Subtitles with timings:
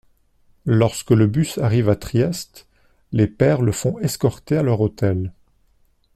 [0.65, 2.65] Lorsque le bus arrive à Trieste,
[3.11, 5.31] les pères le font escorter à leur hôtel.